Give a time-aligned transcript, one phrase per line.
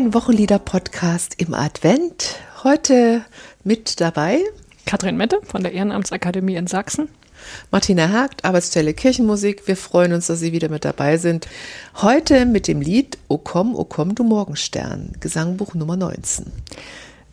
[0.00, 2.36] Ein Wochenlieder-Podcast im Advent.
[2.64, 3.22] Heute
[3.64, 4.40] mit dabei
[4.86, 7.10] Katrin Mette von der Ehrenamtsakademie in Sachsen.
[7.70, 9.68] Martina Hagt, Arbeitsstelle Kirchenmusik.
[9.68, 11.48] Wir freuen uns, dass Sie wieder mit dabei sind.
[11.96, 16.46] Heute mit dem Lied O komm, o komm, du Morgenstern, Gesangbuch Nummer 19.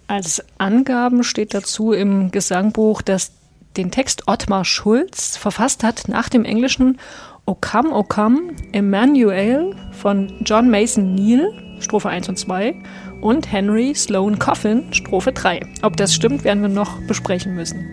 [0.07, 3.32] Als Angaben steht dazu im Gesangbuch, dass
[3.78, 7.00] den Text Ottmar Schulz verfasst hat nach dem englischen
[7.46, 11.50] O come, o come, Emmanuel von John Mason Neal,
[11.80, 12.76] Strophe 1 und 2
[13.22, 15.62] und Henry Sloane Coffin, Strophe 3.
[15.82, 17.86] Ob das stimmt, werden wir noch besprechen müssen.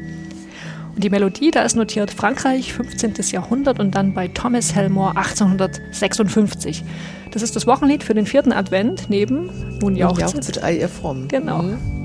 [0.94, 3.14] Und die Melodie, da ist notiert Frankreich 15.
[3.32, 6.84] Jahrhundert und dann bei Thomas Helmore 1856.
[7.32, 11.26] Das ist das Wochenlied für den vierten Advent neben Nun jauchzet all ihr fromm.
[11.28, 11.62] Genau.
[11.62, 12.03] Mhm.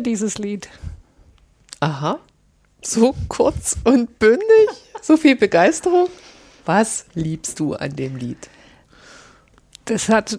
[0.00, 0.68] Liebe dieses Lied.
[1.80, 2.18] Aha.
[2.82, 4.68] So kurz und bündig,
[5.02, 6.08] so viel Begeisterung.
[6.64, 8.48] Was liebst du an dem Lied?
[9.84, 10.38] Das hat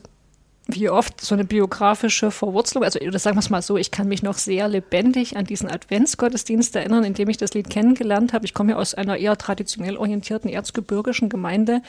[0.68, 2.84] wie oft so eine biografische Verwurzelung.
[2.84, 5.70] Also, oder sagen wir es mal so, ich kann mich noch sehr lebendig an diesen
[5.70, 8.46] Adventsgottesdienst erinnern, in dem ich das Lied kennengelernt habe.
[8.46, 11.82] Ich komme ja aus einer eher traditionell orientierten erzgebirgischen Gemeinde.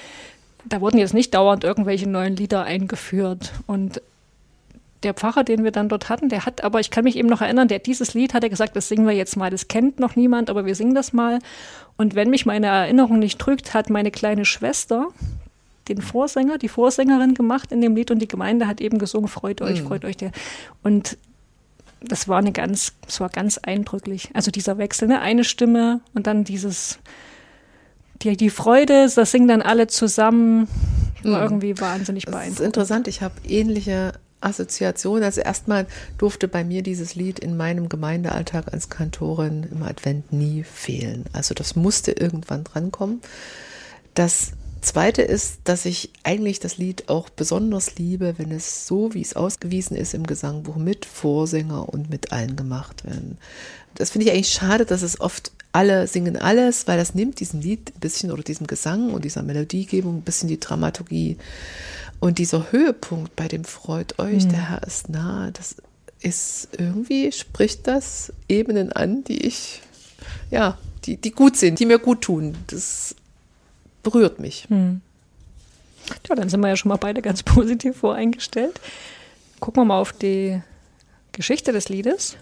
[0.65, 3.53] Da wurden jetzt nicht dauernd irgendwelche neuen Lieder eingeführt.
[3.67, 4.03] Und
[5.03, 7.41] der Pfarrer, den wir dann dort hatten, der hat, aber ich kann mich eben noch
[7.41, 10.17] erinnern, der dieses Lied hat er gesagt, das singen wir jetzt mal, das kennt noch
[10.17, 11.39] niemand, aber wir singen das mal.
[11.97, 15.09] Und wenn mich meine Erinnerung nicht trügt, hat meine kleine Schwester
[15.89, 19.61] den Vorsänger, die Vorsängerin gemacht in dem Lied und die Gemeinde hat eben gesungen, freut
[19.63, 19.89] euch, mhm.
[19.89, 20.17] freut euch.
[20.83, 21.19] Und
[22.01, 24.31] das war eine ganz, das war ganz eindrücklich.
[24.35, 25.21] Also dieser Wechsel, ne?
[25.21, 26.99] eine Stimme und dann dieses,
[28.23, 30.69] die, die Freude, das singen dann alle zusammen,
[31.23, 31.43] war mhm.
[31.43, 32.59] irgendwie wahnsinnig beeindruckend.
[32.59, 34.13] Das ist interessant, ich habe ähnliche
[34.45, 35.23] Assoziation.
[35.23, 35.87] Also erstmal
[36.19, 41.25] durfte bei mir dieses Lied in meinem Gemeindealltag als Kantorin im Advent nie fehlen.
[41.33, 43.21] Also das musste irgendwann drankommen.
[44.15, 49.23] Das Zweite ist, dass ich eigentlich das Lied auch besonders liebe, wenn es so, wie
[49.23, 53.39] es ausgewiesen ist im Gesangbuch, mit Vorsänger und mit allen gemacht werden.
[53.95, 57.61] Das finde ich eigentlich schade, dass es oft alle singen alles, weil das nimmt diesem
[57.61, 61.39] Lied ein bisschen oder diesem Gesang und dieser Melodiegebung ein bisschen die Dramaturgie
[62.23, 64.51] und dieser Höhepunkt bei dem Freut euch, mhm.
[64.51, 65.75] der Herr ist nah, das
[66.21, 69.83] ist irgendwie, spricht das Ebenen an, die ich,
[70.49, 72.57] ja, die, die gut sind, die mir gut tun.
[72.69, 73.17] Das
[74.05, 74.71] berührt mich.
[74.71, 75.01] Mhm.
[76.29, 78.81] Ja, dann sind wir ja schon mal beide ganz positiv voreingestellt.
[79.59, 80.63] Gucken wir mal auf die
[81.33, 82.37] Geschichte des Liedes.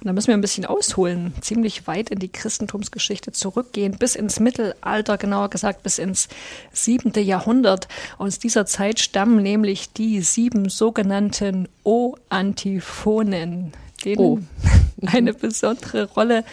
[0.00, 4.40] Und da müssen wir ein bisschen ausholen, ziemlich weit in die Christentumsgeschichte zurückgehen, bis ins
[4.40, 6.28] Mittelalter, genauer gesagt bis ins
[6.72, 7.88] siebente Jahrhundert.
[8.18, 13.72] Aus dieser Zeit stammen nämlich die sieben sogenannten O-Antiphonen,
[14.04, 14.38] denen oh.
[15.06, 16.44] eine besondere Rolle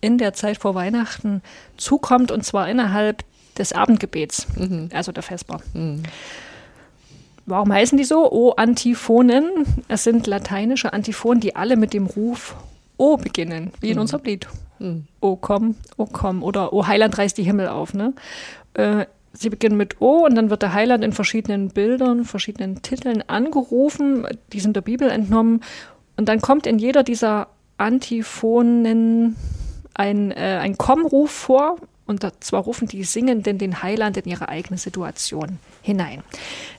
[0.00, 1.42] in der Zeit vor Weihnachten
[1.76, 3.24] zukommt, und zwar innerhalb
[3.58, 4.90] des Abendgebets, mhm.
[4.92, 5.60] also der Vesper.
[5.72, 6.02] Mhm.
[7.46, 8.30] Warum heißen die so?
[8.30, 9.48] O-Antiphonen.
[9.86, 12.56] Es sind lateinische Antiphonen, die alle mit dem Ruf
[12.98, 14.00] O beginnen, wie in mhm.
[14.00, 14.48] unserem Lied.
[14.80, 15.04] Mhm.
[15.20, 16.42] O komm, O komm.
[16.42, 17.94] Oder O Heiland reißt die Himmel auf.
[17.94, 18.14] Ne?
[18.74, 23.22] Äh, sie beginnen mit O und dann wird der Heiland in verschiedenen Bildern, verschiedenen Titeln
[23.28, 25.62] angerufen, die sind der Bibel entnommen.
[26.16, 27.48] Und dann kommt in jeder dieser
[27.78, 29.36] Antiphonen
[29.94, 31.76] ein, äh, ein Kommruf vor.
[32.06, 36.22] Und zwar rufen die Singenden den Heiland in ihre eigene Situation hinein.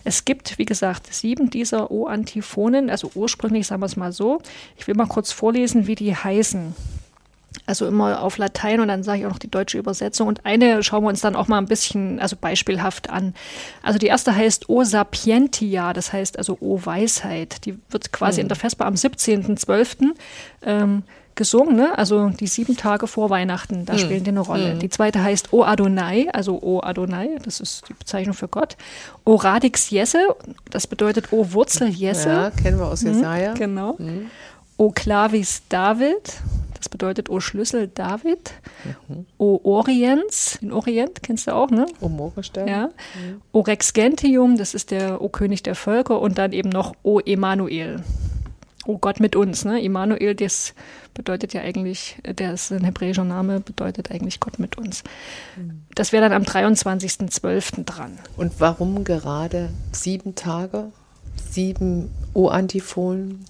[0.03, 4.41] Es gibt, wie gesagt, sieben dieser O-Antiphonen, also ursprünglich sagen wir es mal so.
[4.77, 6.75] Ich will mal kurz vorlesen, wie die heißen.
[7.65, 10.27] Also immer auf Latein und dann sage ich auch noch die deutsche Übersetzung.
[10.27, 13.33] Und eine schauen wir uns dann auch mal ein bisschen, also beispielhaft an.
[13.81, 17.65] Also die erste heißt O Sapientia, das heißt also O Weisheit.
[17.65, 18.45] Die wird quasi mhm.
[18.45, 20.13] in der Vesper am 17.12.
[20.63, 21.03] Ähm,
[21.37, 21.97] gesungen, ne?
[21.97, 23.99] also die sieben Tage vor Weihnachten, da mhm.
[23.99, 24.75] spielen die eine Rolle.
[24.75, 24.79] Mhm.
[24.79, 28.75] Die zweite heißt O Adonai, also O Adonai, das ist die Bezeichnung für Gott.
[29.23, 30.35] O Radix Jesse,
[30.69, 32.29] das bedeutet O Wurzel Jesse.
[32.29, 33.51] Ja, kennen wir aus mhm, Jesaja.
[33.51, 33.95] Mhm, genau.
[33.97, 34.29] Mhm.
[34.75, 36.33] O Clavis David,
[36.77, 38.53] das bedeutet O Schlüssel David.
[39.07, 39.25] Mhm.
[39.37, 41.85] O Oriens, den Orient kennst du auch, ne?
[41.99, 42.67] O Morgenstern.
[42.67, 42.87] Ja.
[42.87, 43.41] Mhm.
[43.51, 46.19] O Rex Gentium, das ist der O König der Völker.
[46.19, 48.03] Und dann eben noch O Emanuel.
[48.85, 49.83] O Gott mit uns, ne?
[49.83, 50.73] Emanuel, das
[51.17, 55.03] bedeutet ja eigentlich, der ist ein hebräischer Name, bedeutet eigentlich Gott mit uns.
[55.55, 55.81] Mhm.
[55.95, 57.83] Das wäre dann am 23.12.
[57.83, 58.19] dran.
[58.37, 60.91] Und warum gerade sieben Tage?
[61.49, 63.43] Sieben O-Antiphonen?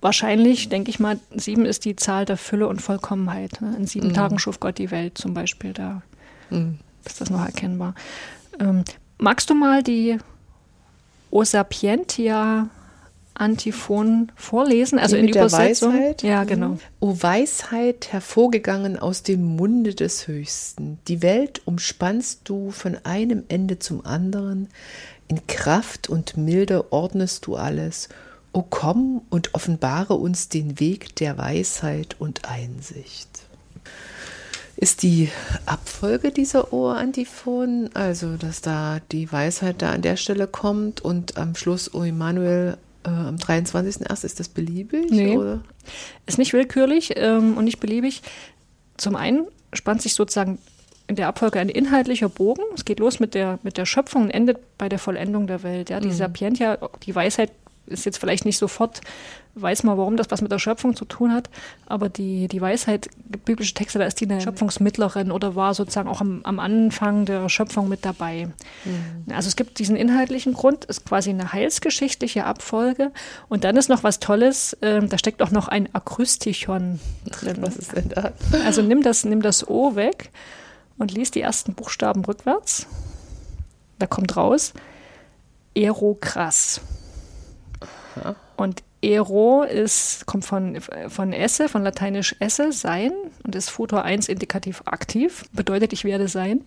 [0.00, 3.60] Wahrscheinlich, denke ich mal, sieben ist die Zahl der Fülle und Vollkommenheit.
[3.60, 3.74] Ne?
[3.76, 4.14] In sieben mhm.
[4.14, 5.72] Tagen schuf Gott die Welt zum Beispiel.
[5.72, 6.02] Da
[6.48, 6.78] mhm.
[7.04, 7.94] ist das noch erkennbar.
[8.60, 8.84] Ähm,
[9.18, 10.18] magst du mal die
[11.30, 12.68] O Sapientia
[13.40, 15.94] Antiphon vorlesen, also die in Übersetzung.
[15.94, 16.22] Weisheit?
[16.22, 16.78] Ja, genau.
[17.00, 23.78] O Weisheit, hervorgegangen aus dem Munde des Höchsten, die Welt umspannst du von einem Ende
[23.78, 24.68] zum anderen,
[25.28, 28.08] in Kraft und Milde ordnest du alles
[28.52, 33.28] O komm und offenbare uns den Weg der Weisheit und Einsicht.
[34.76, 35.30] Ist die
[35.66, 41.54] Abfolge dieser Ohr-Antiphonen, also dass da die Weisheit da an der Stelle kommt und am
[41.54, 44.24] Schluss O Immanuel äh, am 23.01.
[44.24, 45.10] ist das beliebig?
[45.10, 45.60] Nee, oder?
[46.26, 48.22] ist nicht willkürlich ähm, und nicht beliebig.
[48.96, 50.58] Zum einen spannt sich sozusagen
[51.06, 52.62] in der Abfolge ein inhaltlicher Bogen.
[52.74, 55.90] Es geht los mit der, mit der Schöpfung und endet bei der Vollendung der Welt.
[55.90, 56.12] Ja, die mhm.
[56.12, 57.50] Sapientia, die Weisheit
[57.86, 59.00] ist jetzt vielleicht nicht sofort,
[59.54, 61.50] weiß man, warum das was mit der Schöpfung zu tun hat,
[61.86, 63.08] aber die, die Weisheit,
[63.44, 67.48] biblische Texte, da ist die eine Schöpfungsmittlerin oder war sozusagen auch am, am Anfang der
[67.48, 68.48] Schöpfung mit dabei.
[68.84, 69.32] Mhm.
[69.34, 73.12] Also es gibt diesen inhaltlichen Grund, ist quasi eine heilsgeschichtliche Abfolge
[73.48, 77.58] und dann ist noch was Tolles, äh, da steckt auch noch ein Akrystichon drin.
[77.60, 78.32] Was ist denn da?
[78.64, 80.30] Also nimm das, nimm das O weg
[80.98, 82.86] und lies die ersten Buchstaben rückwärts.
[83.98, 84.72] Da kommt raus
[85.76, 86.80] Aerokrass.
[88.56, 93.12] Und Ero ist, kommt von, von esse, von lateinisch esse, sein
[93.44, 96.60] und ist Futur 1 indikativ aktiv, bedeutet ich werde sein.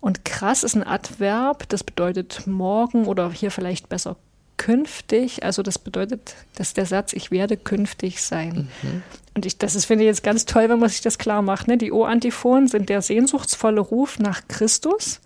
[0.00, 4.16] Und krass ist ein Adverb, das bedeutet morgen oder hier vielleicht besser
[4.60, 5.42] künftig.
[5.42, 8.68] Also das bedeutet, dass der Satz ich werde künftig sein.
[8.82, 9.02] Mhm.
[9.34, 11.66] Und ich, das ist, finde ich jetzt ganz toll, wenn man sich das klar macht.
[11.66, 11.78] Ne?
[11.78, 15.20] Die O-Antiphonen sind der sehnsuchtsvolle Ruf nach Christus.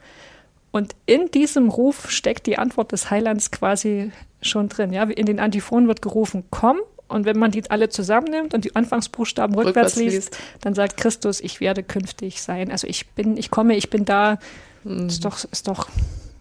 [0.75, 4.11] Und in diesem Ruf steckt die Antwort des Heilands quasi
[4.43, 4.93] schon drin.
[4.93, 6.81] Ja, in den Antiphonen wird gerufen, komm.
[7.06, 11.38] Und wenn man die alle zusammennimmt und die Anfangsbuchstaben rückwärts, rückwärts liest, dann sagt Christus,
[11.38, 12.73] ich werde künftig sein.
[12.73, 14.41] Also ich bin, ich komme, ich bin da.
[14.82, 15.06] Mhm.
[15.06, 15.88] Ist doch, ist doch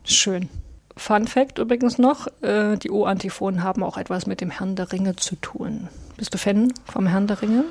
[0.04, 0.50] schön.
[0.98, 5.16] Fun Fact übrigens noch, äh, die O-Antiphonen haben auch etwas mit dem Herrn der Ringe
[5.16, 5.90] zu tun.
[6.18, 7.66] Bist du Fan vom Herrn der Ringe?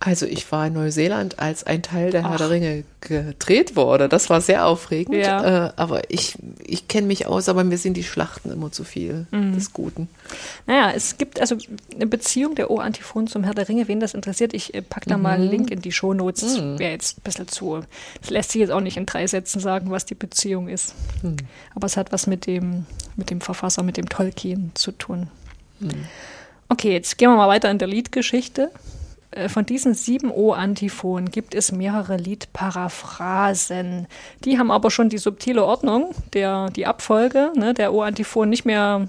[0.00, 2.30] Also ich war in Neuseeland, als ein Teil der Ach.
[2.30, 4.08] Herr der Ringe gedreht wurde.
[4.08, 5.16] Das war sehr aufregend.
[5.16, 5.66] Ja.
[5.66, 9.26] Äh, aber ich, ich kenne mich aus, aber mir sind die Schlachten immer zu viel
[9.32, 9.54] mhm.
[9.54, 10.08] des Guten.
[10.68, 11.56] Naja, es gibt also
[11.92, 13.88] eine Beziehung der O-Antiphon zum Herr der Ringe.
[13.88, 15.22] Wen das interessiert, ich äh, packe da mhm.
[15.24, 16.42] mal einen Link in die Shownotes.
[16.42, 16.78] Das mhm.
[16.78, 17.80] wäre jetzt ein bisschen zu.
[18.22, 20.94] Es lässt sich jetzt auch nicht in drei Sätzen sagen, was die Beziehung ist.
[21.22, 21.38] Mhm.
[21.74, 22.86] Aber es hat was mit dem,
[23.16, 25.26] mit dem Verfasser, mit dem Tolkien zu tun.
[25.80, 26.06] Mhm.
[26.68, 28.70] Okay, jetzt gehen wir mal weiter in der Liedgeschichte.
[29.48, 34.06] Von diesen sieben O-Antiphonen gibt es mehrere Liedparaphrasen.
[34.44, 39.08] Die haben aber schon die subtile Ordnung, der, die Abfolge ne, der O-Antiphonen nicht mehr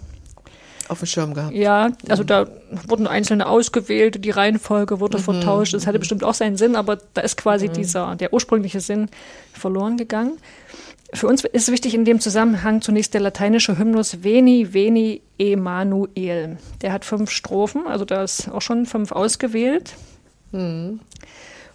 [0.90, 1.54] auf dem Schirm gehabt.
[1.54, 2.48] Ja, also da
[2.88, 5.24] wurden einzelne ausgewählt, die Reihenfolge wurde mhm.
[5.24, 5.74] vertauscht.
[5.74, 7.74] Das hatte bestimmt auch seinen Sinn, aber da ist quasi mhm.
[7.74, 9.08] dieser, der ursprüngliche Sinn
[9.54, 10.38] verloren gegangen.
[11.14, 16.58] Für uns ist wichtig in dem Zusammenhang zunächst der lateinische Hymnus Veni, Veni, Emanuel.
[16.82, 19.96] Der hat fünf Strophen, also da ist auch schon fünf ausgewählt.
[20.52, 21.00] Mhm.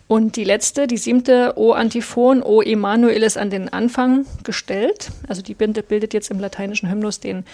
[0.06, 5.10] Und die letzte, die siebte O Antiphon, O Emanuel ist an den Anfang gestellt.
[5.28, 7.44] Also die bildet jetzt im lateinischen Hymnus den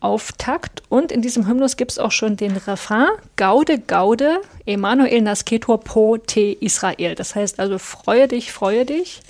[0.00, 0.82] Auftakt.
[0.88, 6.18] Und in diesem Hymnus gibt es auch schon den Refrain Gaude, Gaude, Emanuel nascetur po
[6.18, 7.14] te Israel.
[7.14, 9.20] Das heißt also, freue dich, freue dich.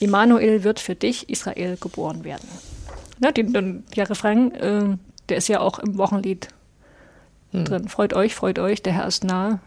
[0.00, 2.48] Immanuel wird für dich, Israel, geboren werden.
[3.22, 4.96] Ja, die, der Refrain, äh,
[5.28, 6.48] der ist ja auch im Wochenlied
[7.52, 7.64] hm.
[7.64, 7.88] drin.
[7.88, 9.60] Freut euch, freut euch, der Herr ist nah.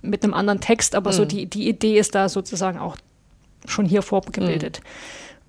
[0.00, 1.16] Mit einem anderen Text, aber hm.
[1.16, 2.96] so die, die Idee ist da sozusagen auch
[3.64, 4.78] schon hier vorgebildet.
[4.78, 4.84] Hm.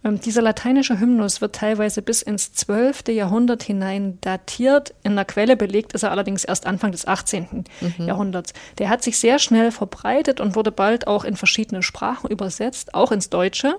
[0.03, 3.10] Ähm, dieser lateinische Hymnus wird teilweise bis ins 12.
[3.10, 4.94] Jahrhundert hinein datiert.
[5.03, 7.65] In der Quelle belegt ist er allerdings erst Anfang des 18.
[7.82, 8.08] Mhm.
[8.08, 8.53] Jahrhunderts.
[8.77, 13.12] Der hat sich sehr schnell verbreitet und wurde bald auch in verschiedene Sprachen übersetzt, auch
[13.12, 13.75] ins Deutsche.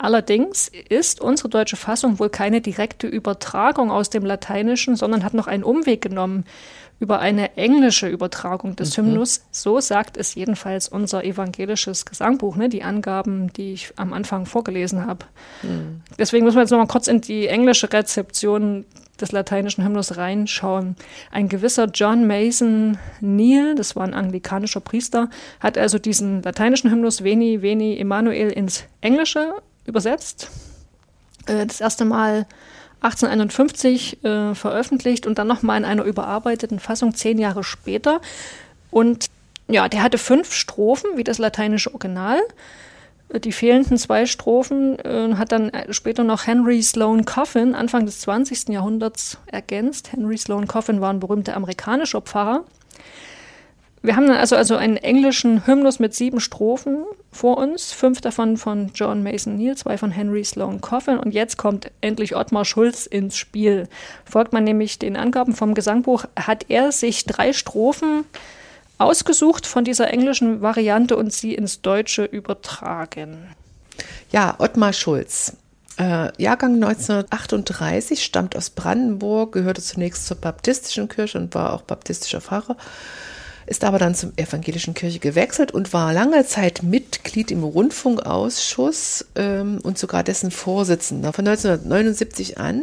[0.00, 5.48] Allerdings ist unsere deutsche Fassung wohl keine direkte Übertragung aus dem Lateinischen, sondern hat noch
[5.48, 6.44] einen Umweg genommen
[7.00, 9.02] über eine englische Übertragung des mhm.
[9.02, 9.44] Hymnus.
[9.50, 12.68] So sagt es jedenfalls unser evangelisches Gesangbuch, ne?
[12.68, 15.26] die Angaben, die ich am Anfang vorgelesen habe.
[15.62, 16.02] Mhm.
[16.18, 18.84] Deswegen müssen wir jetzt noch mal kurz in die englische Rezeption
[19.20, 20.96] des lateinischen Hymnus reinschauen.
[21.30, 25.28] Ein gewisser John Mason Neal, das war ein anglikanischer Priester,
[25.60, 29.54] hat also diesen lateinischen Hymnus Veni, Veni, Emmanuel ins Englische
[29.86, 30.50] übersetzt.
[31.46, 32.46] Äh, das erste Mal
[33.00, 38.20] 1851 äh, veröffentlicht und dann nochmal in einer überarbeiteten Fassung zehn Jahre später.
[38.90, 39.26] Und
[39.68, 42.40] ja, der hatte fünf Strophen, wie das lateinische Original.
[43.28, 48.06] Äh, die fehlenden zwei Strophen äh, hat dann äh, später noch Henry Sloane Coffin, Anfang
[48.06, 48.70] des 20.
[48.70, 50.12] Jahrhunderts, ergänzt.
[50.12, 52.64] Henry Sloane Coffin war ein berühmter amerikanischer Pfarrer
[54.02, 58.90] wir haben also, also einen englischen Hymnus mit sieben Strophen vor uns, fünf davon von
[58.94, 63.36] John Mason Neal, zwei von Henry Sloane Coffin und jetzt kommt endlich Ottmar Schulz ins
[63.36, 63.88] Spiel.
[64.24, 68.24] Folgt man nämlich den Angaben vom Gesangbuch, hat er sich drei Strophen
[68.98, 73.48] ausgesucht von dieser englischen Variante und sie ins Deutsche übertragen.
[74.30, 75.56] Ja, Ottmar Schulz.
[75.98, 82.40] Äh, Jahrgang 1938, stammt aus Brandenburg, gehörte zunächst zur baptistischen Kirche und war auch baptistischer
[82.40, 82.76] Pfarrer
[83.68, 89.78] ist aber dann zum evangelischen Kirche gewechselt und war lange Zeit Mitglied im Rundfunkausschuss ähm,
[89.82, 91.32] und sogar dessen Vorsitzender.
[91.34, 92.82] Von 1979 an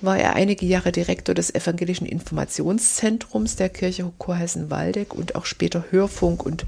[0.00, 6.44] war er einige Jahre Direktor des Evangelischen Informationszentrums der Kirche Chorhessen-Waldeck und auch später Hörfunk-
[6.44, 6.66] und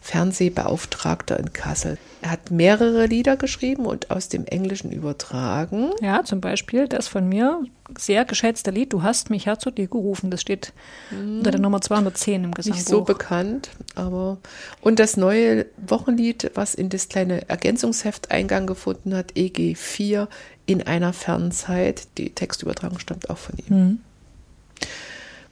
[0.00, 1.98] Fernsehbeauftragter in Kassel.
[2.22, 5.90] Er hat mehrere Lieder geschrieben und aus dem Englischen übertragen.
[6.00, 7.62] Ja, zum Beispiel das von mir
[7.98, 10.30] sehr geschätzte Lied Du hast mich her zu dir gerufen.
[10.30, 10.72] Das steht
[11.10, 11.38] hm.
[11.38, 12.78] unter der Nummer 210 im Gesangbuch.
[12.78, 14.38] Nicht so bekannt, aber
[14.80, 20.28] und das neue Wochenlied, was in das kleine Ergänzungsheft Eingang gefunden hat, EG 4
[20.66, 22.08] in einer fernen Zeit.
[22.18, 23.64] Die Textübertragung stammt auch von ihm.
[23.76, 23.98] Mhm.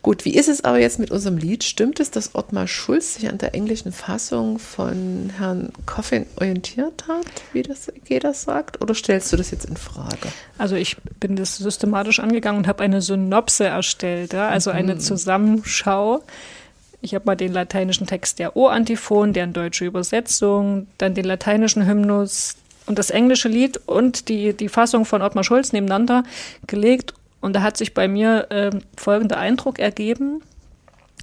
[0.09, 1.65] Gut, wie ist es aber jetzt mit unserem Lied?
[1.65, 7.27] Stimmt es, dass Ottmar Schulz sich an der englischen Fassung von Herrn Coffin orientiert hat,
[7.53, 8.81] wie das Geda sagt?
[8.81, 10.29] Oder stellst du das jetzt in Frage?
[10.57, 14.49] Also ich bin das systematisch angegangen und habe eine Synopse erstellt, ja?
[14.49, 15.01] also eine mhm.
[15.01, 16.25] Zusammenschau.
[17.03, 22.55] Ich habe mal den lateinischen Text der O-Antiphon, deren deutsche Übersetzung, dann den lateinischen Hymnus,
[22.89, 26.25] und das englische Lied und die, die Fassung von Ottmar Schulz nebeneinander
[26.67, 27.13] gelegt.
[27.41, 30.43] Und da hat sich bei mir äh, folgender Eindruck ergeben.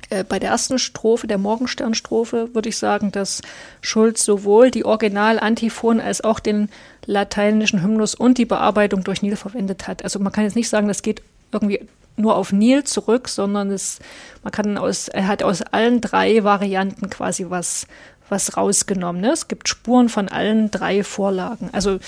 [0.10, 3.42] Äh, bei der ersten Strophe, der Morgensternstrophe, würde ich sagen, dass
[3.82, 6.70] Schulz sowohl die Original-Antiphon als auch den
[7.06, 10.04] lateinischen Hymnus und die Bearbeitung durch Nil verwendet hat.
[10.04, 11.82] Also man kann jetzt nicht sagen, das geht irgendwie
[12.18, 14.00] nur auf Nil zurück, sondern es,
[14.42, 17.88] man kann aus, er hat aus allen drei Varianten quasi was
[18.30, 19.22] was rausgenommen.
[19.22, 19.32] Ne?
[19.32, 21.70] Es gibt Spuren von allen drei Vorlagen.
[21.72, 22.00] Also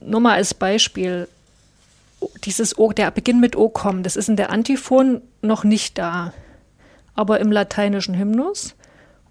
[0.00, 1.28] nur mal als Beispiel,
[2.44, 6.32] dieses O, der Beginn mit O kommen, das ist in der Antiphon noch nicht da,
[7.14, 8.74] aber im lateinischen Hymnus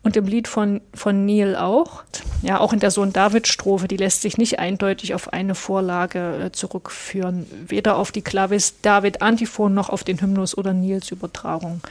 [0.03, 2.03] und im Lied von, von Neil auch.
[2.41, 6.51] Ja, auch in der Sohn David-Strophe, die lässt sich nicht eindeutig auf eine Vorlage äh,
[6.51, 7.45] zurückführen.
[7.67, 11.81] Weder auf die Clavis David-Antiphon noch auf den Hymnus oder Nils Übertragung.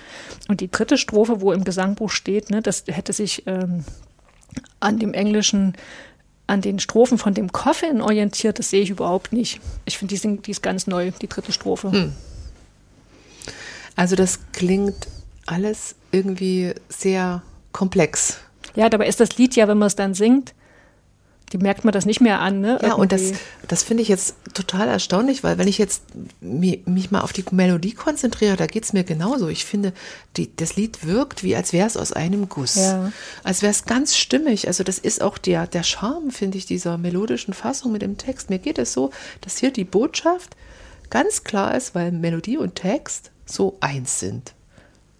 [0.48, 3.84] Und die dritte Strophe, wo im Gesangbuch steht, ne, das hätte sich ähm,
[4.80, 5.74] an dem Englischen,
[6.46, 9.60] an den Strophen von dem Coffin orientiert, das sehe ich überhaupt nicht.
[9.84, 11.90] Ich finde, die, die ist ganz neu, die dritte Strophe.
[11.90, 12.12] Hm.
[13.96, 15.08] Also das klingt
[15.46, 18.38] alles irgendwie sehr komplex.
[18.74, 20.54] Ja, dabei ist das Lied ja, wenn man es dann singt,
[21.52, 22.60] die merkt man das nicht mehr an.
[22.60, 22.78] Ne?
[22.82, 23.32] Ja, und das,
[23.68, 26.02] das finde ich jetzt total erstaunlich, weil wenn ich jetzt
[26.40, 29.48] mich, mich mal auf die Melodie konzentriere, da geht es mir genauso.
[29.48, 29.92] Ich finde,
[30.36, 32.74] die, das Lied wirkt, wie als wäre es aus einem Guss.
[32.74, 33.12] Ja.
[33.44, 34.66] Als wäre es ganz stimmig.
[34.66, 38.50] Also das ist auch der, der Charme, finde ich, dieser melodischen Fassung mit dem Text.
[38.50, 39.10] Mir geht es so,
[39.40, 40.56] dass hier die Botschaft
[41.10, 44.54] ganz klar ist, weil Melodie und Text so eins sind.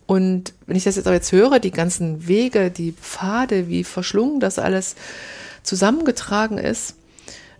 [0.06, 4.40] Und wenn ich das jetzt aber jetzt höre, die ganzen Wege, die Pfade, wie verschlungen
[4.40, 4.94] das alles
[5.66, 6.96] zusammengetragen ist.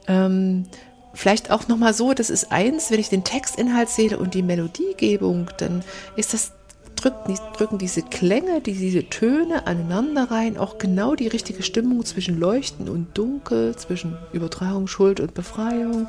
[0.09, 0.67] Ähm,
[1.15, 5.51] vielleicht auch nochmal so, das ist eins, wenn ich den Textinhalt sehe und die Melodiegebung,
[5.59, 5.83] dann
[6.17, 6.53] ist das
[6.97, 12.39] drückt, drücken diese Klänge, die, diese Töne aneinander rein, auch genau die richtige Stimmung zwischen
[12.39, 16.09] Leuchten und Dunkel, zwischen Übertragung, Schuld und Befreiung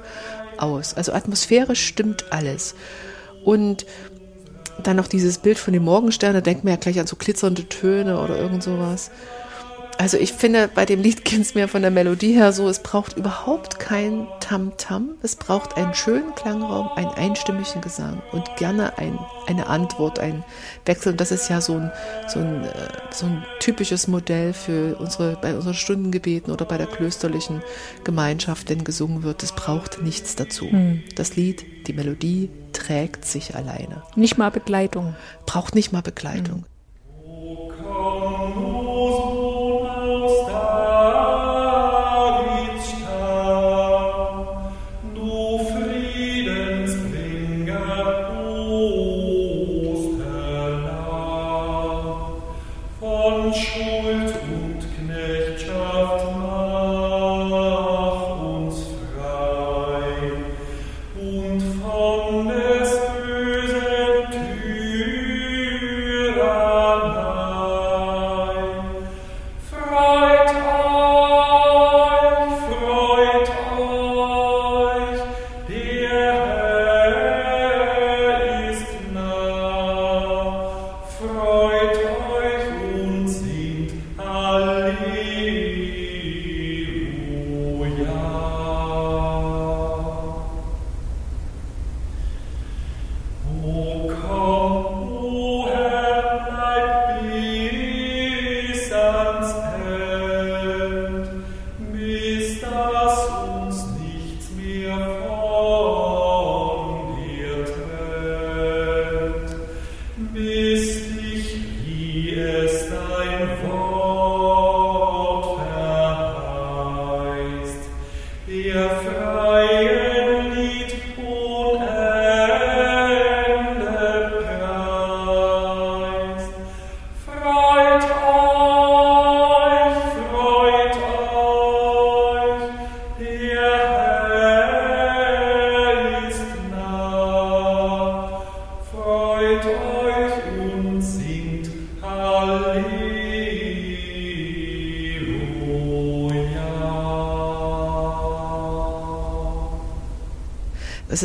[0.58, 0.94] aus.
[0.96, 2.76] Also atmosphärisch stimmt alles.
[3.44, 3.86] Und
[4.84, 7.68] dann noch dieses Bild von dem Morgenstern, da denkt man ja gleich an so glitzernde
[7.68, 9.12] Töne oder irgend sowas.
[10.00, 12.84] Also ich finde, bei dem Lied geht es mir von der Melodie her so, es
[12.84, 15.16] braucht überhaupt kein Tam-Tam.
[15.24, 20.44] Es braucht einen schönen Klangraum, einen einstimmigen Gesang und gerne ein, eine Antwort, ein
[20.86, 21.14] Wechsel.
[21.14, 21.92] Und das ist ja so ein,
[22.28, 22.70] so ein, äh,
[23.12, 27.64] so ein typisches Modell für unsere, bei unseren Stundengebeten oder bei der klösterlichen
[28.04, 29.42] Gemeinschaft, wenn gesungen wird.
[29.42, 30.70] Es braucht nichts dazu.
[30.70, 31.04] Hm.
[31.16, 34.04] Das Lied, die Melodie trägt sich alleine.
[34.16, 35.16] Nicht mal Begleitung.
[35.48, 36.58] Braucht nicht mal Begleitung.
[36.58, 36.77] Hm.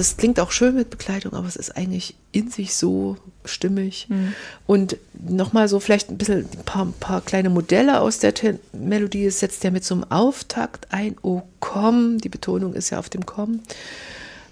[0.02, 4.08] Es ist, klingt auch schön mit Begleitung, aber es ist eigentlich in sich so stimmig.
[4.08, 4.34] Mhm.
[4.66, 9.26] Und nochmal so vielleicht ein bisschen ein paar, paar kleine Modelle aus der Te Melodie.
[9.26, 13.10] Es setzt ja mit so einem Auftakt ein, oh komm, die Betonung ist ja auf
[13.10, 13.60] dem komm.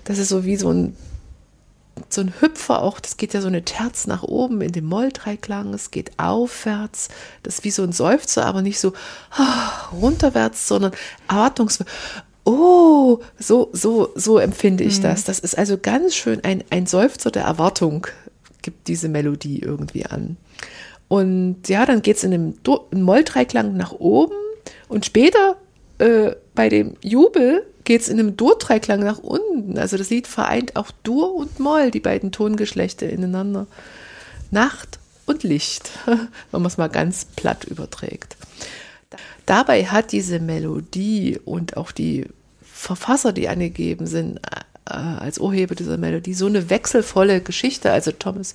[0.04, 0.96] Das ist so wie so ein,
[2.08, 5.74] so ein Hüpfer auch, das geht ja so eine Terz nach oben in dem Moll-Dreiklang,
[5.74, 7.08] es geht aufwärts,
[7.42, 8.94] das ist wie so ein Seufzer, aber nicht so
[9.32, 10.92] ah, runterwärts, sondern
[11.28, 11.86] erwartungsvoll
[12.50, 15.02] oh, so, so, so empfinde ich mhm.
[15.02, 15.24] das.
[15.24, 18.06] Das ist also ganz schön ein, ein Seufzer der Erwartung,
[18.62, 20.36] gibt diese Melodie irgendwie an.
[21.08, 22.54] Und ja, dann geht es in einem,
[22.92, 24.36] Moll-Dreiklang nach oben
[24.88, 25.56] und später
[25.98, 29.78] äh, bei dem Jubel geht es in einem Dur-Dreiklang nach unten.
[29.78, 33.66] Also das Lied vereint auch Dur und Moll, die beiden Tongeschlechter ineinander.
[34.50, 36.28] Nacht und Licht, wenn
[36.62, 38.36] man es mal ganz platt überträgt.
[39.46, 42.26] Dabei hat diese Melodie und auch die
[42.80, 44.40] Verfasser, die angegeben sind
[44.86, 47.92] äh, als Urheber dieser Melodie, so eine wechselvolle Geschichte.
[47.92, 48.54] Also Thomas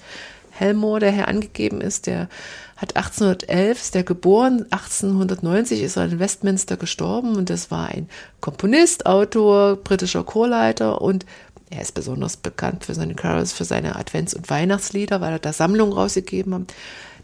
[0.50, 2.28] Helmore, der hier angegeben ist, der
[2.76, 8.10] hat 1811, ist der geboren, 1890 ist er in Westminster gestorben und das war ein
[8.42, 11.26] Komponist, Autor, britischer Chorleiter und
[11.70, 15.54] er ist besonders bekannt für seine Carols, für seine Advents- und Weihnachtslieder, weil er da
[15.54, 16.74] Sammlungen rausgegeben hat.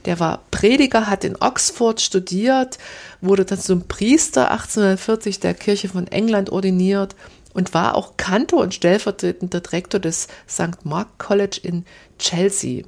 [0.06, 2.78] Der war Prediger, hat in Oxford studiert,
[3.22, 7.16] wurde dann zum Priester 1840 der Kirche von England ordiniert
[7.54, 10.84] und war auch Kantor und stellvertretender Direktor des St.
[10.86, 11.86] Mark College in
[12.18, 12.84] Chelsea.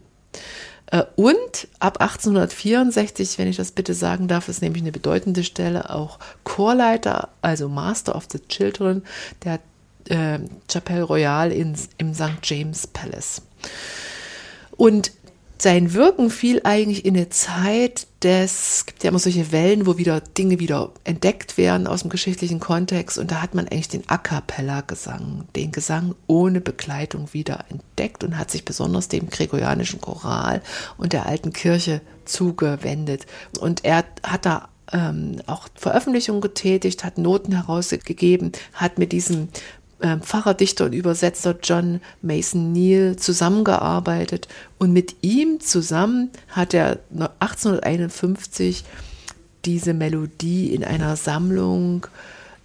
[0.87, 5.89] Äh, und ab 1864, wenn ich das bitte sagen darf, ist nämlich eine bedeutende Stelle,
[5.89, 9.03] auch Chorleiter, also Master of the Children
[9.43, 9.59] der
[10.09, 10.39] äh,
[10.71, 12.39] Chapelle Royale in, im St.
[12.43, 13.41] James Palace.
[14.75, 15.11] Und
[15.63, 19.97] sein Wirken fiel eigentlich in eine Zeit des, es gibt ja immer solche Wellen, wo
[19.97, 24.03] wieder Dinge wieder entdeckt werden aus dem geschichtlichen Kontext und da hat man eigentlich den
[24.09, 30.01] A cappella Gesang, den Gesang ohne Begleitung wieder entdeckt und hat sich besonders dem gregorianischen
[30.01, 30.61] Choral
[30.97, 33.25] und der alten Kirche zugewendet.
[33.61, 39.47] Und er hat da ähm, auch Veröffentlichungen getätigt, hat Noten herausgegeben, hat mit diesem
[40.03, 46.99] äh, Pfarrer, Dichter und Übersetzer John Mason Neal zusammengearbeitet und mit ihm zusammen hat er
[47.39, 48.83] 1851
[49.63, 52.05] diese Melodie in einer Sammlung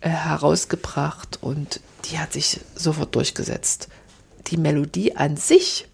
[0.01, 3.89] äh, herausgebracht und die hat sich sofort durchgesetzt.
[4.49, 5.87] Die Melodie an sich,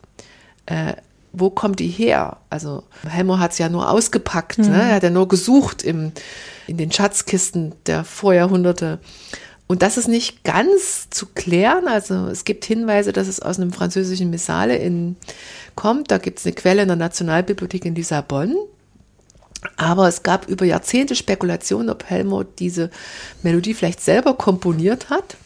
[0.64, 0.94] äh,
[1.34, 2.38] wo kommt die her?
[2.48, 4.70] Also Helmer hat es ja nur ausgepackt, mhm.
[4.70, 4.82] ne?
[4.82, 6.12] er hat ja nur gesucht im,
[6.66, 8.98] in den Schatzkisten der Vorjahrhunderte.
[9.66, 11.88] Und das ist nicht ganz zu klären.
[11.88, 15.16] Also es gibt Hinweise, dass es aus einem französischen Missale in,
[15.74, 16.10] kommt.
[16.10, 18.56] Da gibt es eine Quelle in der Nationalbibliothek in Lissabon.
[19.76, 22.90] Aber es gab über Jahrzehnte Spekulationen, ob Helmut diese
[23.42, 25.38] Melodie vielleicht selber komponiert hat,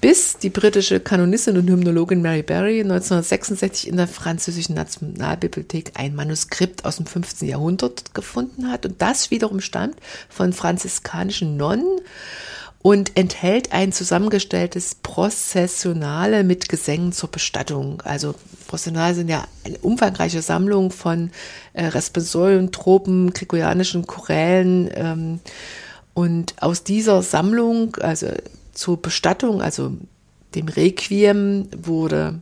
[0.00, 6.86] bis die britische Kanonistin und Hymnologin Mary Berry 1966 in der französischen Nationalbibliothek ein Manuskript
[6.86, 7.46] aus dem 15.
[7.46, 8.86] Jahrhundert gefunden hat.
[8.86, 9.96] Und das wiederum stammt
[10.30, 12.00] von franziskanischen Nonnen
[12.82, 18.00] und enthält ein zusammengestelltes Prozessionale mit Gesängen zur Bestattung.
[18.02, 18.34] Also
[18.68, 21.30] Prozessionale sind ja eine umfangreiche Sammlung von
[21.74, 24.90] äh, Responsorien, Tropen, gregorianischen Chorälen.
[24.94, 25.40] Ähm,
[26.14, 28.28] und aus dieser Sammlung, also
[28.72, 29.92] zur Bestattung, also
[30.54, 32.40] dem Requiem, wurde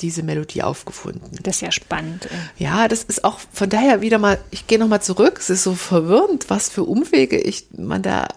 [0.00, 1.38] diese Melodie aufgefunden.
[1.42, 2.28] Das ist ja spannend.
[2.58, 5.74] Ja, das ist auch von daher wieder mal, ich gehe nochmal zurück, es ist so
[5.74, 8.28] verwirrend, was für Umwege ich man da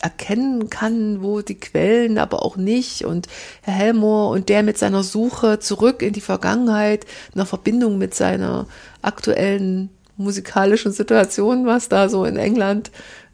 [0.00, 3.04] erkennen kann, wo die Quellen, aber auch nicht.
[3.04, 3.28] Und
[3.62, 8.14] Herr Helmor und der mit seiner Suche zurück in die Vergangenheit, in der Verbindung mit
[8.14, 8.66] seiner
[9.02, 12.90] aktuellen musikalischen Situation, was da so in England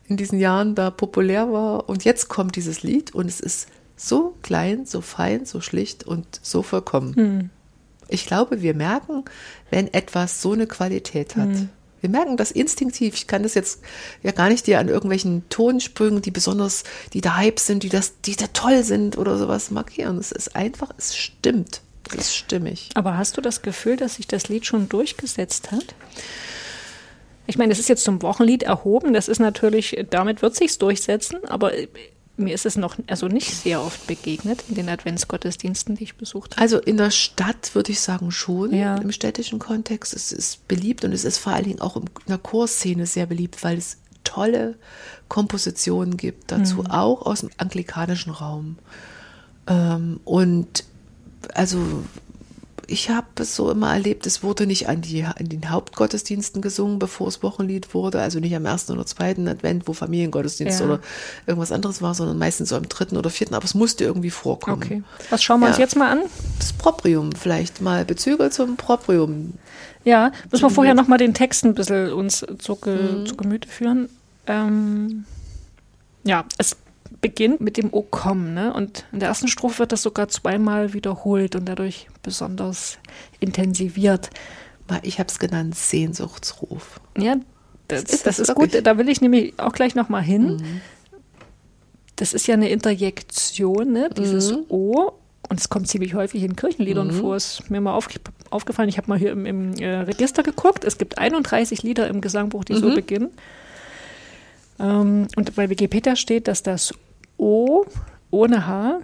[0.09, 1.89] in diesen Jahren da populär war.
[1.89, 6.27] Und jetzt kommt dieses Lied und es ist so klein, so fein, so schlicht und
[6.43, 7.15] so vollkommen.
[7.15, 7.51] Hm.
[8.09, 9.25] Ich glaube, wir merken,
[9.71, 11.49] wenn etwas so eine Qualität hat.
[11.49, 11.71] Hm.
[12.01, 13.15] Wir merken das instinktiv.
[13.15, 13.81] Ich kann das jetzt
[14.23, 18.21] ja gar nicht dir an irgendwelchen Tonsprüngen, die besonders, die da Hype sind, die das,
[18.21, 20.19] die da toll sind oder sowas markieren.
[20.19, 21.81] Es ist einfach, es stimmt.
[22.11, 22.91] Es ist stimmig.
[22.95, 25.95] Aber hast du das Gefühl, dass sich das Lied schon durchgesetzt hat?
[27.49, 29.13] Ich meine, es ist jetzt zum Wochenlied erhoben.
[29.13, 31.45] Das ist natürlich, damit wird sich's durchsetzen.
[31.47, 31.73] Aber
[32.37, 36.53] mir ist es noch also nicht sehr oft begegnet in den Adventsgottesdiensten, die ich besucht
[36.53, 36.63] habe.
[36.63, 38.97] Also in der Stadt würde ich sagen schon, ja.
[38.97, 40.15] im städtischen Kontext.
[40.15, 43.65] Es ist beliebt und es ist vor allen Dingen auch in der Chorszene sehr beliebt,
[43.65, 44.77] weil es tolle
[45.29, 46.87] Kompositionen gibt, dazu mhm.
[46.89, 48.77] auch aus dem anglikanischen Raum.
[49.67, 50.85] Ähm, und
[51.55, 52.05] also
[52.89, 56.99] ich habe es so immer erlebt, es wurde nicht an, die, an den Hauptgottesdiensten gesungen,
[56.99, 60.87] bevor es Wochenlied wurde, also nicht am ersten oder zweiten Advent, wo Familiengottesdienst ja.
[60.87, 61.01] oder
[61.47, 64.83] irgendwas anderes war, sondern meistens so am dritten oder vierten, aber es musste irgendwie vorkommen.
[64.83, 65.03] Okay.
[65.31, 65.73] Was schauen wir ja.
[65.73, 66.21] uns jetzt mal an?
[66.59, 69.55] Das Proprium, vielleicht mal Bezüge zum Proprium.
[70.05, 73.27] Ja, müssen wir vorher nochmal den Text ein bisschen uns zu, mhm.
[73.27, 74.09] zu Gemüte führen.
[74.47, 75.25] Ähm,
[76.23, 76.77] ja, es
[77.27, 78.73] beginnt mit dem O komm, ne?
[78.73, 82.99] Und in der ersten Strophe wird das sogar zweimal wiederholt und dadurch besonders
[83.41, 84.31] intensiviert.
[85.03, 87.01] Ich habe es genannt Sehnsuchtsruf.
[87.19, 87.35] Ja,
[87.89, 88.81] das, das ist, das ist gut.
[88.81, 90.59] Da will ich nämlich auch gleich noch mal hin.
[90.59, 90.81] Mhm.
[92.15, 94.09] Das ist ja eine Interjektion, ne?
[94.17, 94.65] Dieses mhm.
[94.69, 95.13] O.
[95.49, 97.21] Und es kommt ziemlich häufig in Kirchenliedern mhm.
[97.21, 97.35] vor.
[97.35, 98.09] Ist mir mal auf,
[98.51, 98.89] aufgefallen.
[98.89, 100.85] Ich habe mal hier im, im äh, Register geguckt.
[100.85, 102.95] Es gibt 31 Lieder im Gesangbuch, die so mhm.
[102.95, 103.31] beginnen.
[104.79, 106.95] Ähm, und bei Wikipedia steht, dass das
[107.39, 107.85] O
[108.31, 109.01] ohne H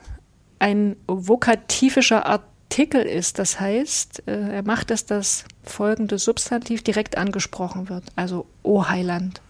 [0.58, 3.38] ein vokativischer Artikel ist.
[3.38, 8.04] Das heißt, äh, er macht, dass das folgende Substantiv direkt angesprochen wird.
[8.16, 9.40] Also O Heiland.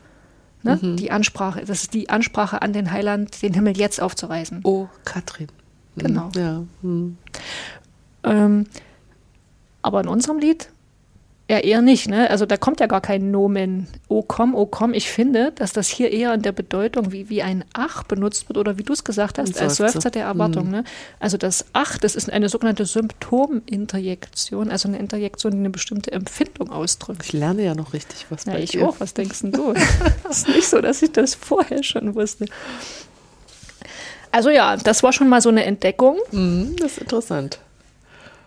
[0.62, 0.78] Ne?
[0.80, 0.96] Mhm.
[0.96, 4.60] Die Ansprache, das ist die Ansprache an den Heiland, den Himmel jetzt aufzureißen.
[4.64, 5.48] O Katrin.
[5.96, 6.30] Genau.
[6.34, 6.62] Ja.
[6.82, 7.18] Mhm.
[8.24, 8.66] Ähm,
[9.82, 10.68] aber in unserem Lied
[11.52, 12.30] ja, eher nicht, ne?
[12.30, 13.86] Also da kommt ja gar kein Nomen.
[14.08, 14.94] Oh komm, oh komm.
[14.94, 18.56] Ich finde, dass das hier eher in der Bedeutung wie, wie ein Ach benutzt wird
[18.56, 20.68] oder wie du es gesagt hast, als Seufzer der Erwartung.
[20.68, 20.70] Mhm.
[20.70, 20.84] Ne?
[21.20, 26.70] Also das Ach, das ist eine sogenannte Symptominterjektion, also eine Interjektion, die eine bestimmte Empfindung
[26.70, 27.22] ausdrückt.
[27.22, 28.88] Ich lerne ja noch richtig was ja, bei ich dir.
[28.88, 28.98] auch.
[28.98, 29.74] Was denkst du?
[30.30, 32.46] Es ist nicht so, dass ich das vorher schon wusste.
[34.30, 36.16] Also ja, das war schon mal so eine Entdeckung.
[36.30, 37.58] Mhm, das ist interessant.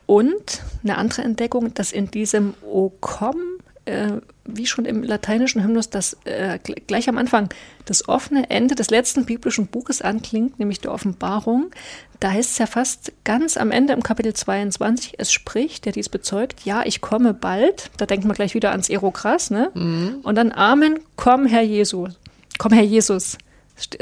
[0.05, 3.37] Und eine andere Entdeckung, dass in diesem O komm,
[3.85, 4.13] äh,
[4.45, 7.49] wie schon im lateinischen Hymnus, das äh, gleich am Anfang
[7.85, 11.71] das offene Ende des letzten biblischen Buches anklingt, nämlich der Offenbarung.
[12.19, 16.09] Da heißt es ja fast ganz am Ende im Kapitel 22, es spricht, der dies
[16.09, 17.89] bezeugt, ja, ich komme bald.
[17.97, 19.71] Da denkt man gleich wieder ans Erokras, ne?
[19.73, 20.19] Mhm.
[20.21, 22.19] Und dann Amen, komm, Herr Jesus.
[22.59, 23.37] Komm, Herr Jesus.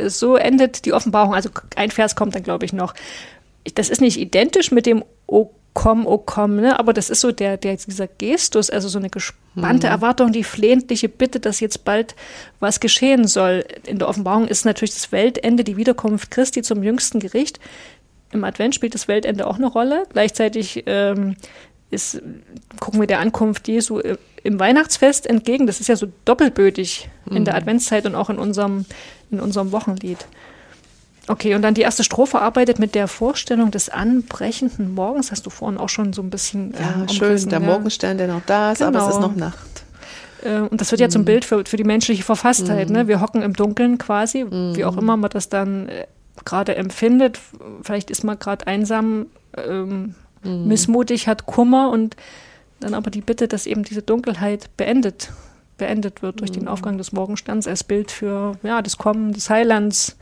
[0.07, 1.33] So endet die Offenbarung.
[1.33, 2.93] Also ein Vers kommt dann, glaube ich, noch.
[3.75, 6.79] Das ist nicht identisch mit dem O komm, oh komm, ne?
[6.79, 9.93] Aber das ist so der, der, dieser Gestus, also so eine gespannte mhm.
[9.93, 12.15] Erwartung, die flehentliche Bitte, dass jetzt bald
[12.59, 13.65] was geschehen soll.
[13.85, 17.59] In der Offenbarung ist natürlich das Weltende, die Wiederkunft Christi zum jüngsten Gericht.
[18.31, 20.03] im Advent spielt das Weltende auch eine Rolle.
[20.11, 21.35] Gleichzeitig ähm,
[21.89, 22.21] ist,
[22.79, 23.99] gucken wir der Ankunft Jesu
[24.43, 25.67] im Weihnachtsfest entgegen.
[25.67, 27.37] Das ist ja so doppelbötig mhm.
[27.37, 27.59] in der mhm.
[27.59, 28.85] Adventszeit und auch in unserem,
[29.31, 30.25] in unserem Wochenlied.
[31.27, 35.31] Okay, und dann die erste Strophe arbeitet mit der Vorstellung des anbrechenden Morgens.
[35.31, 36.73] Hast du vorhin auch schon so ein bisschen.
[36.73, 37.65] Ja, äh, schön, der ja.
[37.65, 38.89] Morgenstern, der noch da ist, genau.
[38.89, 39.27] aber es ist genau.
[39.29, 39.83] noch Nacht.
[40.43, 41.25] Äh, und das wird ja zum mhm.
[41.25, 42.89] Bild für, für die menschliche Verfasstheit.
[42.89, 42.99] Ne?
[42.99, 43.01] Mhm.
[43.03, 43.07] Ne?
[43.07, 44.75] Wir hocken im Dunkeln quasi, mhm.
[44.75, 46.07] wie auch immer man das dann äh,
[46.43, 47.39] gerade empfindet.
[47.83, 50.67] Vielleicht ist man gerade einsam, ähm, mhm.
[50.67, 52.17] missmutig, hat Kummer und
[52.79, 55.31] dann aber die Bitte, dass eben diese Dunkelheit beendet,
[55.77, 56.67] beendet wird durch den mhm.
[56.67, 60.17] Aufgang des Morgensterns als Bild für ja, das Kommen des Heilands.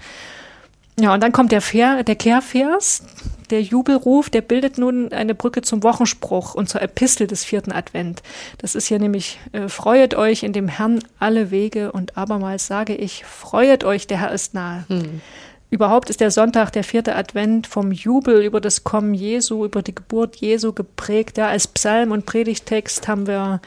[1.00, 3.04] Ja, und dann kommt der, Ver, der Kehrvers,
[3.50, 8.22] der Jubelruf, der bildet nun eine Brücke zum Wochenspruch und zur Epistel des vierten Advent.
[8.58, 12.96] Das ist hier nämlich, äh, freuet euch in dem Herrn alle Wege und abermals sage
[12.96, 14.86] ich, freuet euch, der Herr ist nahe.
[14.88, 15.22] Hm.
[15.70, 19.96] Überhaupt ist der Sonntag, der vierte Advent, vom Jubel über das Kommen Jesu, über die
[19.96, 21.38] Geburt Jesu geprägt.
[21.38, 23.62] Ja, als Psalm und Predigtext haben wir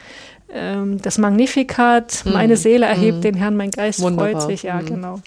[0.53, 2.31] ähm, das Magnificat, mm.
[2.31, 3.21] meine Seele erhebt mm.
[3.21, 4.39] den Herrn, mein Geist Wunderbar.
[4.39, 4.63] freut sich.
[4.63, 4.85] Ja, mm.
[4.85, 5.21] genau.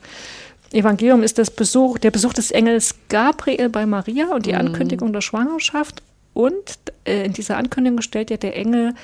[0.72, 5.20] Evangelium ist das Besuch, der Besuch des Engels Gabriel bei Maria und die Ankündigung der
[5.22, 6.02] Schwangerschaft.
[6.34, 8.94] Und äh, in dieser Ankündigung stellt ja der Engel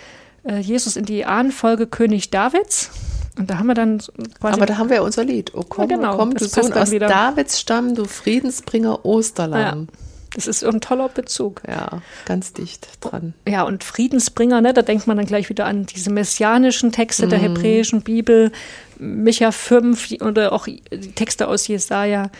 [0.44, 2.90] äh, Jesus in die Ahnenfolge König Davids.
[3.36, 4.54] Und da haben wir dann quasi.
[4.54, 5.52] Aber da haben wir unser Lied.
[5.54, 7.08] Oh komm, ja, genau, komm, du Sohn aus wieder.
[7.08, 9.88] Davids Stamm, du Friedensbringer Osterlamm.
[9.90, 9.94] Ja.
[10.34, 11.62] Das ist ein toller Bezug.
[11.66, 13.34] Ja, ganz dicht dran.
[13.48, 17.30] Ja, und Friedensbringer, ne, da denkt man dann gleich wieder an diese messianischen Texte mm.
[17.30, 17.42] der mhm.
[17.42, 18.52] hebräischen Bibel,
[18.98, 22.30] Micha 5 oder auch die Texte aus Jesaja.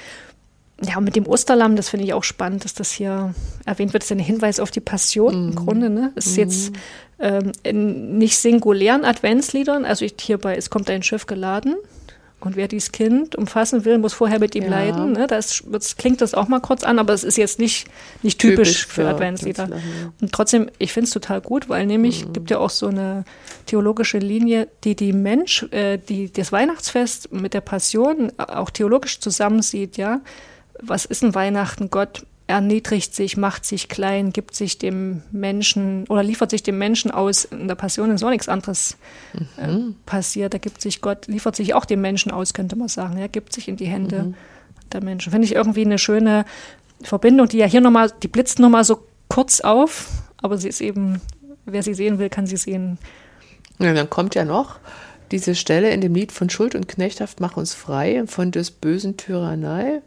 [0.83, 3.33] Ja, und mit dem Osterlamm, das finde ich auch spannend, dass das hier
[3.65, 5.39] erwähnt wird, das ist ein Hinweis auf die Passion mm.
[5.39, 5.55] im mhm.
[5.55, 5.91] Grunde.
[5.91, 6.13] Ne?
[6.17, 6.41] Es ist mm.
[6.41, 6.73] jetzt
[7.21, 11.77] ähm, in nicht singulären Adventsliedern, also ich, hierbei, es kommt ein Schiff geladen
[12.45, 14.71] und wer dies Kind umfassen will, muss vorher mit ihm ja.
[14.71, 15.13] leiden.
[15.13, 15.27] Ne?
[15.27, 17.87] Das, das, klingt das auch mal kurz an, aber es ist jetzt nicht,
[18.23, 19.69] nicht typisch, typisch für, für Adventslieder.
[20.21, 22.33] Und trotzdem, ich finde es total gut, weil nämlich mhm.
[22.33, 23.25] gibt ja auch so eine
[23.67, 29.97] theologische Linie, die die Mensch, äh, die das Weihnachtsfest mit der Passion auch theologisch zusammensieht,
[29.97, 30.21] ja.
[30.81, 31.89] Was ist ein Weihnachten?
[31.89, 37.11] Gott erniedrigt sich, macht sich klein, gibt sich dem Menschen oder liefert sich dem Menschen
[37.11, 37.47] aus.
[37.47, 38.97] In der Passion ist auch nichts anderes
[39.59, 39.97] äh, mhm.
[40.05, 40.53] passiert.
[40.53, 43.17] Da gibt sich Gott, liefert sich auch dem Menschen aus, könnte man sagen.
[43.17, 44.35] Er gibt sich in die Hände mhm.
[44.93, 45.33] der Menschen.
[45.33, 46.45] Finde ich irgendwie eine schöne
[47.03, 51.23] Verbindung, die ja hier nochmal, die blitzt nochmal so kurz auf, aber sie ist eben,
[51.65, 52.99] wer sie sehen will, kann sie sehen.
[53.79, 54.77] Ja, dann kommt ja noch
[55.31, 59.17] diese Stelle in dem Lied von Schuld und Knechtschaft, mach uns frei von des bösen
[59.17, 60.03] Tyrannei.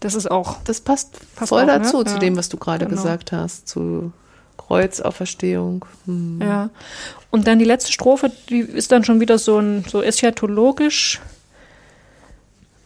[0.00, 0.58] Das ist auch.
[0.64, 1.78] Das passt, passt voll auch, ne?
[1.80, 2.04] dazu, ne?
[2.04, 2.18] zu ja.
[2.18, 2.96] dem, was du gerade genau.
[2.96, 4.12] gesagt hast, zu
[4.56, 5.84] Kreuzauferstehung.
[6.06, 6.40] Hm.
[6.40, 6.70] Ja.
[7.30, 11.20] Und dann die letzte Strophe, die ist dann schon wieder so ein so eschatologisch.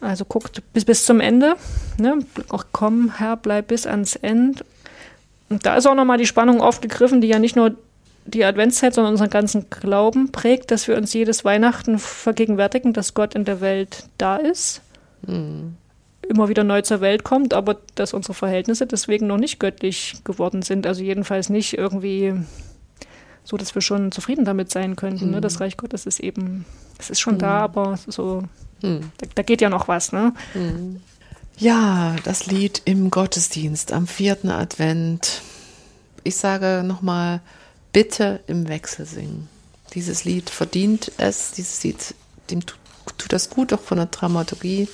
[0.00, 1.56] Also guckt bis, bis zum Ende.
[1.98, 2.20] Ne?
[2.48, 4.64] Auch komm, Herr, bleib bis ans Ende.
[5.48, 7.74] Und da ist auch nochmal die Spannung aufgegriffen, die ja nicht nur
[8.24, 13.34] die Adventszeit, sondern unseren ganzen Glauben prägt, dass wir uns jedes Weihnachten vergegenwärtigen, dass Gott
[13.34, 14.80] in der Welt da ist.
[15.26, 15.76] Mhm
[16.30, 20.62] immer wieder neu zur Welt kommt, aber dass unsere Verhältnisse deswegen noch nicht göttlich geworden
[20.62, 20.86] sind.
[20.86, 22.34] Also jedenfalls nicht irgendwie
[23.44, 25.26] so, dass wir schon zufrieden damit sein könnten.
[25.26, 25.30] Mhm.
[25.32, 25.40] Ne?
[25.40, 26.64] Das Reich Gottes ist eben,
[26.98, 27.40] es ist schon mhm.
[27.40, 28.44] da, aber so,
[28.82, 29.10] mhm.
[29.18, 30.12] da, da, geht ja noch was.
[30.12, 30.32] Ne?
[30.54, 31.00] Mhm.
[31.58, 35.42] Ja, das Lied im Gottesdienst am vierten Advent.
[36.22, 37.40] Ich sage nochmal,
[37.92, 39.48] bitte im Wechsel singen.
[39.94, 42.14] Dieses Lied verdient es, dieses Lied,
[42.50, 42.78] dem tut,
[43.18, 44.88] tut das gut, auch von der Dramaturgie.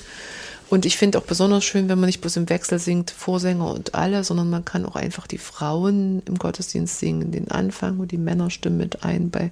[0.69, 3.95] Und ich finde auch besonders schön, wenn man nicht bloß im Wechsel singt, Vorsänger und
[3.95, 8.17] alle, sondern man kann auch einfach die Frauen im Gottesdienst singen, den Anfang und die
[8.17, 9.51] Männer stimmen mit ein bei,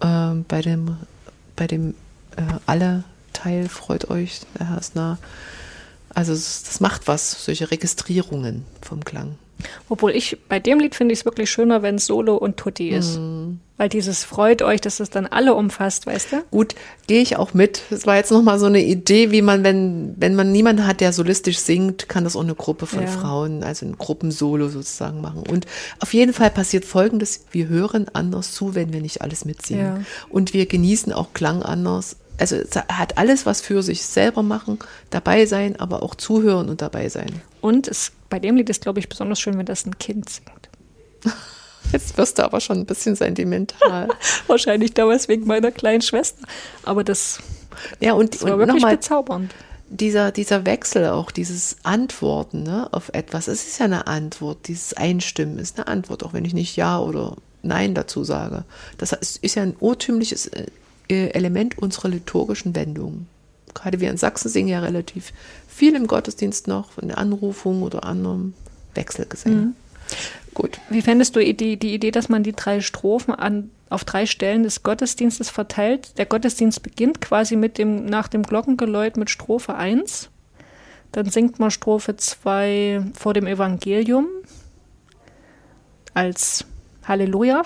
[0.00, 0.96] äh, bei dem,
[1.56, 1.94] bei dem
[2.36, 5.18] äh, alle Teil, freut euch, der Herr ist nah.
[6.14, 9.36] Also das macht was, solche Registrierungen vom Klang.
[9.88, 12.90] Obwohl ich, bei dem Lied finde ich es wirklich schöner, wenn es Solo und Tutti
[12.90, 13.18] ist.
[13.18, 13.58] Mm.
[13.76, 16.42] Weil dieses freut euch, dass es dann alle umfasst, weißt du?
[16.50, 16.74] Gut,
[17.06, 17.82] gehe ich auch mit.
[17.90, 21.12] Es war jetzt nochmal so eine Idee, wie man, wenn, wenn man niemanden hat, der
[21.12, 23.06] solistisch singt, kann das auch eine Gruppe von ja.
[23.06, 25.44] Frauen, also ein Gruppensolo sozusagen machen.
[25.48, 25.66] Und
[26.00, 29.86] auf jeden Fall passiert Folgendes, wir hören anders zu, wenn wir nicht alles mitsingen.
[29.98, 30.00] Ja.
[30.28, 34.78] Und wir genießen auch Klang anders also es hat alles was für sich selber machen,
[35.10, 37.42] dabei sein, aber auch zuhören und dabei sein.
[37.60, 40.68] Und es, bei dem Lied ist, glaube ich, besonders schön, wenn das ein Kind singt.
[41.92, 44.08] Jetzt wirst du aber schon ein bisschen sentimental.
[44.46, 46.46] Wahrscheinlich damals wegen meiner kleinen Schwester.
[46.82, 47.40] Aber das,
[48.00, 49.54] ja, und, das war und wirklich bezaubernd.
[49.90, 54.92] Dieser, dieser Wechsel auch, dieses Antworten ne, auf etwas, es ist ja eine Antwort, dieses
[54.92, 58.64] Einstimmen ist eine Antwort, auch wenn ich nicht Ja oder Nein dazu sage.
[58.98, 60.66] Das ist ja ein urtümliches äh,
[61.08, 63.26] Element unserer liturgischen Wendungen.
[63.74, 65.32] Gerade wir in Sachsen singen ja relativ
[65.68, 68.54] viel im Gottesdienst noch, von der Anrufung oder anderem
[68.94, 69.56] Wechselgesänge.
[69.56, 69.76] Mhm.
[70.54, 70.80] Gut.
[70.88, 74.64] Wie fändest du die, die Idee, dass man die drei Strophen an, auf drei Stellen
[74.64, 76.18] des Gottesdienstes verteilt?
[76.18, 80.30] Der Gottesdienst beginnt quasi mit dem, nach dem Glockengeläut mit Strophe 1.
[81.12, 84.26] Dann singt man Strophe 2 vor dem Evangelium
[86.14, 86.64] als
[87.04, 87.62] Halleluja.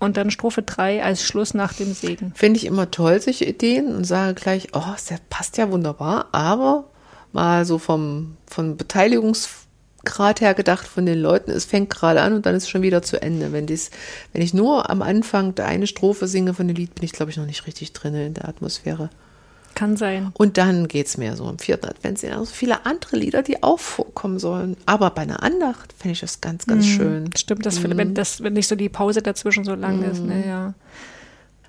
[0.00, 2.32] Und dann Strophe 3 als Schluss nach dem Segen.
[2.34, 6.84] Finde ich immer toll, solche Ideen und sage gleich, oh, das passt ja wunderbar, aber
[7.32, 9.48] mal so vom, vom Beteiligungs
[10.04, 12.82] gerade her gedacht von den Leuten, es fängt gerade an und dann ist es schon
[12.82, 13.52] wieder zu Ende.
[13.52, 13.90] Wenn, dies,
[14.32, 17.36] wenn ich nur am Anfang eine Strophe singe von dem Lied, bin ich, glaube ich,
[17.36, 19.10] noch nicht richtig drin in der Atmosphäre.
[19.80, 20.30] Kann sein.
[20.34, 22.18] Und dann geht es mehr so im vierten Advent.
[22.18, 24.76] sind also viele andere Lieder, die auch vorkommen sollen.
[24.84, 26.90] Aber bei einer Andacht finde ich das ganz, ganz mhm.
[26.90, 27.30] schön.
[27.34, 27.96] Stimmt, das, mhm.
[27.96, 30.04] wenn, das, wenn nicht so die Pause dazwischen so lang mhm.
[30.04, 30.22] ist.
[30.22, 30.74] Ne, ja.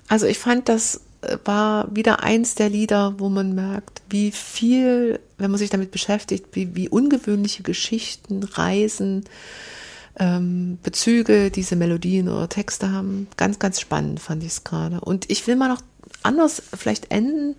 [0.08, 1.00] Also ich fand das
[1.46, 6.48] war wieder eins der Lieder, wo man merkt, wie viel, wenn man sich damit beschäftigt,
[6.52, 9.24] wie, wie ungewöhnliche Geschichten, Reisen,
[10.18, 13.28] ähm, Bezüge diese Melodien oder Texte haben.
[13.38, 15.00] Ganz, ganz spannend fand ich es gerade.
[15.00, 15.80] Und ich will mal noch
[16.22, 17.56] anders vielleicht enden,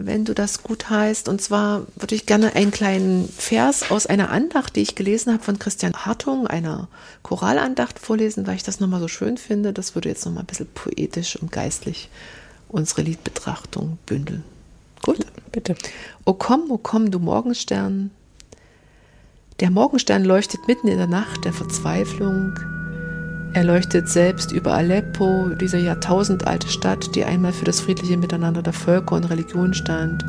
[0.00, 1.28] wenn du das gut heißt.
[1.28, 5.42] Und zwar würde ich gerne einen kleinen Vers aus einer Andacht, die ich gelesen habe
[5.42, 6.88] von Christian Hartung, einer
[7.24, 9.72] Choralandacht vorlesen, weil ich das nochmal so schön finde.
[9.72, 12.08] Das würde jetzt nochmal ein bisschen poetisch und geistlich
[12.68, 14.44] unsere Liedbetrachtung bündeln.
[15.02, 15.18] Gut?
[15.50, 15.74] Bitte.
[16.24, 18.10] O komm, o komm, du Morgenstern.
[19.60, 22.54] Der Morgenstern leuchtet mitten in der Nacht der Verzweiflung.
[23.54, 28.72] Er leuchtet selbst über Aleppo, diese jahrtausendalte Stadt, die einmal für das friedliche Miteinander der
[28.72, 30.24] Völker und Religion stand,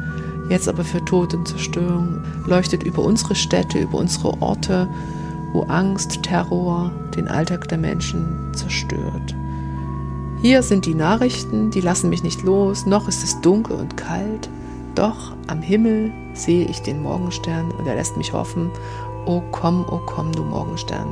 [0.50, 4.88] jetzt aber für Tod und Zerstörung, leuchtet über unsere Städte, über unsere Orte,
[5.54, 9.36] wo Angst, Terror den Alltag der Menschen zerstört.
[10.42, 14.50] Hier sind die Nachrichten, die lassen mich nicht los, noch ist es dunkel und kalt,
[14.96, 18.72] doch am Himmel sehe ich den Morgenstern und er lässt mich hoffen,
[19.26, 21.10] O komm, o komm, du Morgenstern.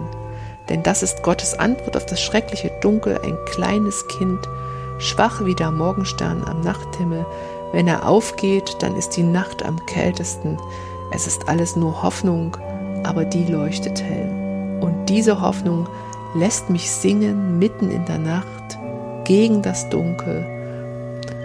[0.69, 4.39] Denn das ist Gottes Antwort auf das schreckliche Dunkel, ein kleines Kind,
[4.99, 7.25] schwach wie der Morgenstern am Nachthimmel.
[7.71, 10.57] Wenn er aufgeht, dann ist die Nacht am kältesten.
[11.11, 12.57] Es ist alles nur Hoffnung,
[13.03, 14.79] aber die leuchtet hell.
[14.81, 15.87] Und diese Hoffnung
[16.35, 18.77] lässt mich singen mitten in der Nacht
[19.23, 20.45] gegen das Dunkel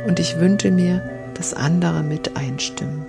[0.07, 1.03] und ich wünsche mir,
[1.35, 3.07] dass andere mit einstimmen.